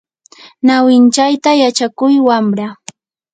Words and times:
ñawinchayta 0.67 1.51
yachakuy 1.61 2.15
wamra. 2.27 2.67